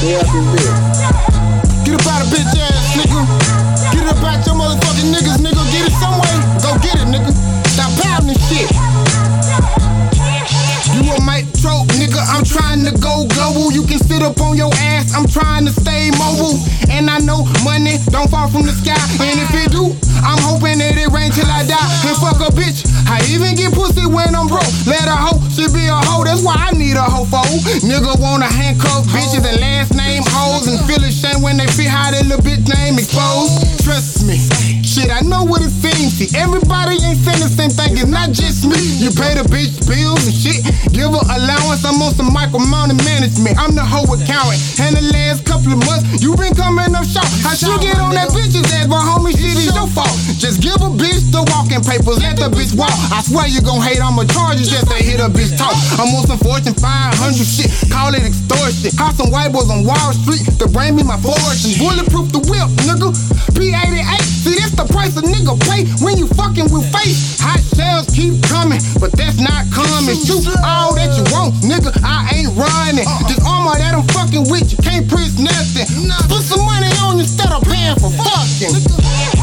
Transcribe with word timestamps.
Out 0.00 0.06
this 0.08 0.24
bitch. 0.24 1.84
Get 1.84 2.00
up 2.00 2.08
out 2.08 2.24
of 2.24 2.32
bitch 2.32 2.56
ass, 2.56 2.96
nigga. 2.96 3.20
Get 3.92 4.00
it 4.00 4.08
up 4.08 4.24
out 4.24 4.40
your 4.48 4.56
motherfucking 4.56 5.12
niggas, 5.12 5.44
nigga. 5.44 5.60
Get 5.68 5.84
it 5.84 5.94
some 6.00 6.16
way. 6.16 6.36
Go 6.64 6.72
get 6.80 6.96
it, 6.96 7.08
nigga. 7.12 7.28
Stop 7.68 7.92
pounding 8.00 8.40
shit. 8.48 8.72
You 10.96 11.04
a 11.04 11.20
mic 11.20 11.44
trope, 11.60 11.84
nigga. 12.00 12.16
I'm 12.32 12.48
trying 12.48 12.80
to 12.88 12.96
go 12.96 13.28
global. 13.36 13.72
You 13.72 13.84
can 13.84 14.00
sit 14.00 14.22
up 14.22 14.40
on 14.40 14.56
your 14.56 14.72
ass. 14.72 15.12
I'm 15.12 15.28
trying 15.28 15.66
to 15.66 15.72
stay 15.72 16.08
mobile. 16.16 16.56
And 16.88 17.10
I 17.10 17.20
know 17.20 17.44
money 17.60 18.00
don't 18.08 18.30
fall 18.30 18.48
from 18.48 18.64
the 18.64 18.72
sky. 18.72 18.96
And 19.20 19.36
if 19.36 19.52
it 19.52 19.68
do, 19.68 19.92
I'm 20.24 20.40
hoping 20.40 20.80
that 20.80 20.96
it 20.96 21.12
rain 21.12 21.28
till 21.28 21.44
I 21.44 21.68
die. 21.68 21.90
And 22.08 22.16
fuck 22.16 22.40
a 22.40 22.48
bitch. 22.56 22.88
I 23.04 23.20
even 23.28 23.52
get 23.52 23.76
pussy 23.76 24.08
when 24.08 24.32
I'm 24.32 24.48
broke. 24.48 24.64
Let 24.88 25.04
a 25.12 25.16
hoe, 25.16 25.44
she 25.52 25.68
be 25.68 25.92
a 25.92 26.00
hoe. 26.08 26.24
That's 26.24 26.40
why 26.40 26.56
I 26.56 26.69
need 26.90 26.98
a 26.98 27.06
hoe 27.06 27.24
for. 27.24 27.46
Nigga 27.86 28.18
wanna 28.18 28.50
handcuff 28.50 29.06
bitches 29.14 29.46
and 29.46 29.60
last 29.60 29.94
name 29.94 30.22
hoes 30.26 30.66
and 30.66 30.78
feel 30.90 31.02
ashamed 31.06 31.42
when 31.42 31.56
they 31.56 31.66
see 31.70 31.86
how 31.86 32.10
that 32.10 32.26
little 32.26 32.42
bitch 32.42 32.66
name 32.66 32.98
exposed. 32.98 33.62
Trust 33.84 34.26
me. 34.26 34.38
Shit, 34.82 35.10
I 35.10 35.22
know 35.22 35.46
what 35.46 35.62
it 35.62 35.70
seems. 35.70 36.18
See, 36.18 36.26
everybody 36.34 36.98
ain't 36.98 37.22
saying 37.22 37.38
the 37.38 37.46
same 37.46 37.70
thing. 37.70 37.94
It's 37.94 38.10
not 38.10 38.34
just 38.34 38.66
me. 38.66 38.82
You 38.98 39.14
pay 39.14 39.38
the 39.38 39.46
bitch 39.46 39.86
bills 39.86 40.26
and 40.26 40.34
shit. 40.34 40.66
Give 40.90 41.14
her 41.14 41.24
allowance. 41.30 41.86
I'm 41.86 42.02
on 42.02 42.10
some 42.10 42.34
micromoney 42.34 42.98
management. 43.06 43.54
I'm 43.54 43.78
the 43.78 43.86
hoe 43.86 44.10
accountant. 44.10 44.58
And 44.82 44.98
the 44.98 45.04
last 45.14 45.46
couple 45.46 45.78
of 45.78 45.80
months, 45.86 46.18
you 46.18 46.34
been 46.34 46.58
coming 46.58 46.90
up 46.90 47.06
short. 47.06 47.28
I 47.46 47.54
should 47.54 47.78
get 47.78 48.02
on 48.02 48.18
that 48.18 48.34
bitch's 48.34 48.66
ass, 48.74 48.90
but 48.90 48.98
homie, 48.98 49.38
Just 50.40 50.64
give 50.64 50.80
a 50.80 50.88
bitch 50.88 51.28
the 51.28 51.44
walking 51.52 51.84
papers. 51.84 52.16
Let 52.24 52.40
the 52.40 52.48
bitch 52.48 52.72
walk. 52.72 52.88
I 53.12 53.20
swear 53.20 53.44
you 53.44 53.60
gon' 53.60 53.84
hate. 53.84 54.00
I'ma 54.00 54.24
charge 54.24 54.56
you 54.56 54.64
just 54.64 54.88
to 54.88 54.96
hit 54.96 55.20
a 55.20 55.28
bitch 55.28 55.52
talk. 55.60 55.76
I'm 56.00 56.08
on 56.16 56.24
some 56.24 56.40
Fortune 56.40 56.72
500 56.72 57.12
shit. 57.44 57.68
Call 57.92 58.16
it 58.16 58.24
extortion. 58.24 58.88
Call 58.96 59.12
some 59.12 59.28
white 59.28 59.52
boys 59.52 59.68
on 59.68 59.84
Wall 59.84 60.16
Street 60.16 60.48
to 60.56 60.64
bring 60.72 60.96
me 60.96 61.04
my 61.04 61.20
fortune. 61.20 61.76
Bulletproof 61.76 62.32
the 62.32 62.40
whip, 62.48 62.72
nigga. 62.88 63.12
P88. 63.52 64.24
See, 64.40 64.56
that's 64.56 64.72
the 64.72 64.88
price 64.88 65.12
a 65.20 65.22
nigga 65.28 65.60
pay 65.68 65.84
when 66.00 66.16
you 66.16 66.24
fucking 66.32 66.72
with 66.72 66.88
face. 66.88 67.36
Hot 67.44 67.60
shells 67.76 68.08
keep 68.08 68.40
coming, 68.48 68.80
but 68.96 69.12
that's 69.12 69.36
not 69.36 69.68
coming. 69.68 70.16
Shoot 70.24 70.48
all 70.64 70.96
that 70.96 71.12
you 71.20 71.24
want, 71.36 71.52
nigga. 71.60 71.92
I 72.00 72.32
ain't 72.32 72.56
running. 72.56 73.04
This 73.28 73.44
armor 73.44 73.76
that 73.76 73.92
I'm 73.92 74.08
fucking 74.16 74.48
with, 74.48 74.72
you 74.72 74.80
can't 74.80 75.04
press 75.04 75.36
nothing. 75.36 75.84
Put 76.32 76.48
some 76.48 76.64
money 76.64 76.88
on 77.04 77.20
instead 77.20 77.52
of 77.52 77.60
paying 77.68 78.00
for 78.00 78.08
fucking. 78.08 79.39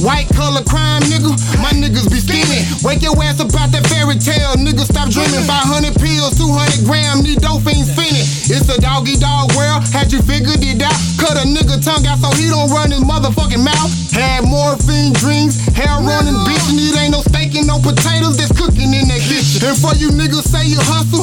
White 0.00 0.28
collar 0.34 0.62
crime, 0.64 1.02
nigga. 1.10 1.34
My 1.62 1.70
niggas 1.74 2.10
be 2.10 2.18
scheming. 2.22 2.62
Wake 2.82 3.02
your 3.02 3.14
ass 3.22 3.40
up 3.40 3.50
out 3.58 3.70
that 3.74 3.86
fairy 3.90 4.18
tale, 4.18 4.54
nigga. 4.58 4.86
Stop 4.86 5.10
dreaming. 5.10 5.44
500 5.46 5.94
pills, 5.98 6.38
200 6.38 6.86
gram, 6.86 7.22
need 7.22 7.42
dope 7.42 7.62
fiends 7.66 7.90
fiending. 7.90 8.26
It's 8.50 8.68
a 8.70 8.80
doggy 8.80 9.18
dog 9.18 9.54
world. 9.58 9.82
Had 9.90 10.12
you 10.12 10.22
figured 10.22 10.62
it 10.62 10.82
out? 10.82 10.94
Cut 11.18 11.34
a 11.38 11.44
nigga 11.46 11.82
tongue 11.82 12.06
out 12.06 12.18
so 12.22 12.30
he 12.38 12.46
don't 12.48 12.70
run 12.70 12.90
his 12.90 13.02
motherfucking 13.02 13.62
mouth. 13.62 13.90
Had 14.14 14.46
morphine 14.46 15.12
dreams, 15.14 15.58
hair 15.74 15.94
running 16.02 16.34
bitch, 16.46 16.66
it 16.74 16.94
ain't 16.98 17.12
no 17.12 17.22
steak 17.22 17.54
and 17.54 17.66
no 17.66 17.78
potatoes 17.78 18.38
that's 18.38 18.54
cooking 18.54 18.94
in 18.94 19.06
that 19.10 19.22
kitchen. 19.22 19.62
And 19.66 19.78
for 19.78 19.94
you 19.98 20.10
niggas 20.10 20.46
say 20.46 20.66
you 20.66 20.78
hustle, 20.78 21.17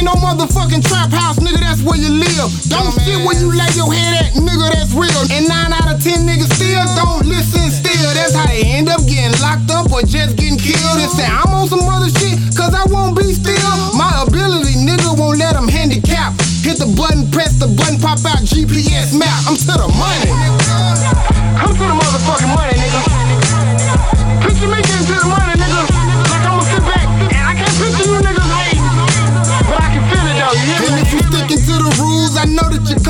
ain't 0.00 0.08
no 0.08 0.16
motherfucking 0.16 0.80
trap 0.88 1.12
house, 1.12 1.36
nigga. 1.38 1.60
That's 1.60 1.82
where 1.82 2.00
you 2.00 2.08
live. 2.08 2.48
Don't 2.72 2.92
sit 3.04 3.20
where 3.20 3.36
you 3.36 3.52
lay 3.52 3.68
your 3.76 3.92
head 3.92 4.24
at, 4.24 4.32
nigga. 4.32 4.72
That's 4.72 4.92
real. 4.96 5.12
And 5.28 5.44
nine 5.46 5.72
out 5.76 5.92
of 5.92 6.00
ten 6.00 6.24
niggas 6.24 6.48
still 6.56 6.84
don't 6.96 7.28
listen. 7.28 7.68
Still, 7.68 8.08
that's 8.16 8.34
how 8.34 8.46
they 8.48 8.64
end 8.64 8.88
up 8.88 9.04
getting 9.04 9.36
locked 9.44 9.68
up 9.70 9.92
or 9.92 10.00
just 10.02 10.36
getting 10.36 10.58
killed. 10.58 10.98
And 10.98 11.12
say 11.12 11.28
I'm 11.28 11.49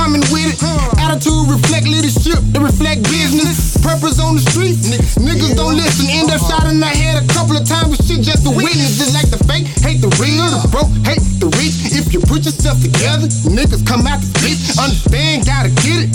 coming 0.01 0.25
with 0.33 0.49
it. 0.49 0.57
Attitude 0.97 1.45
reflect 1.53 1.85
leadership, 1.85 2.41
it 2.57 2.63
reflect 2.65 3.05
business. 3.13 3.77
Purpose 3.85 4.17
on 4.17 4.33
the 4.33 4.45
street, 4.49 4.81
niggas 5.21 5.53
don't 5.53 5.77
listen. 5.77 6.09
End 6.09 6.33
up 6.33 6.41
shot 6.41 6.65
in 6.73 6.81
the 6.81 6.89
head 6.89 7.21
a 7.21 7.27
couple 7.37 7.53
of 7.53 7.69
times 7.69 7.93
with 7.93 8.01
shit 8.09 8.25
just 8.25 8.49
to 8.49 8.51
witness. 8.51 8.97
Just 8.97 9.13
like 9.13 9.29
the 9.29 9.37
fake, 9.45 9.69
hate 9.85 10.01
the 10.01 10.09
real, 10.17 10.49
the 10.57 10.65
broke, 10.73 10.89
hate 11.05 11.21
the 11.37 11.53
rich. 11.61 11.93
If 11.93 12.17
you 12.17 12.21
put 12.25 12.49
yourself 12.49 12.81
together, 12.81 13.29
niggas 13.53 13.85
come 13.85 14.09
out 14.09 14.25
the 14.25 14.33
bitch. 14.41 14.81
Understand, 14.81 15.45
gotta 15.45 15.69
get 15.85 16.09
it. 16.09 16.11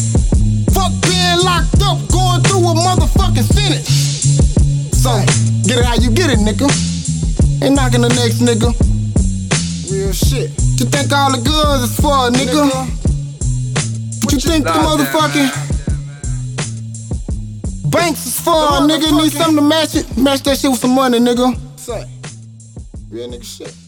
Fuck 0.74 0.90
being 1.06 1.40
locked 1.46 1.78
up, 1.86 2.02
going 2.10 2.42
through 2.42 2.66
a 2.66 2.74
motherfucking 2.74 3.46
sentence. 3.54 3.94
So, 4.98 5.14
get 5.70 5.78
it 5.78 5.86
how 5.86 6.02
you 6.02 6.10
get 6.10 6.34
it, 6.34 6.42
nigga. 6.42 6.66
Ain't 7.62 7.78
knocking 7.78 8.02
the 8.02 8.10
next 8.10 8.42
nigga. 8.42 8.74
Real 9.94 10.12
shit. 10.12 10.50
You 10.82 10.90
think 10.90 11.14
all 11.14 11.30
the 11.30 11.42
goods 11.46 11.86
is 11.86 11.94
for 12.02 12.28
a 12.28 12.32
nigga? 12.34 13.05
What 14.26 14.34
you 14.34 14.40
think 14.40 14.66
the 14.66 14.72
motherfucking 14.72 15.52
banks 17.92 18.26
is 18.26 18.40
for 18.42 18.82
nigga? 18.82 19.16
Need 19.22 19.32
something 19.34 19.58
to 19.58 19.62
match 19.62 19.94
it? 19.94 20.18
Match 20.18 20.42
that 20.42 20.58
shit 20.58 20.72
with 20.72 20.80
some 20.80 20.96
money, 20.96 21.20
nigga. 21.20 21.56
Say, 21.80 22.04
real 23.12 23.30
nigga 23.30 23.44
shit. 23.44 23.85